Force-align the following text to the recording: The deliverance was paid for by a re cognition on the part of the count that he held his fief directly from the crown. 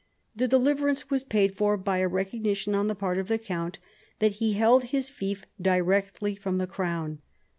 The 0.35 0.47
deliverance 0.47 1.11
was 1.11 1.23
paid 1.23 1.55
for 1.55 1.77
by 1.77 1.99
a 1.99 2.07
re 2.07 2.25
cognition 2.25 2.73
on 2.73 2.87
the 2.87 2.95
part 2.95 3.19
of 3.19 3.27
the 3.27 3.37
count 3.37 3.77
that 4.17 4.31
he 4.41 4.53
held 4.53 4.85
his 4.85 5.11
fief 5.11 5.45
directly 5.61 6.33
from 6.33 6.57
the 6.57 6.65
crown. 6.65 7.19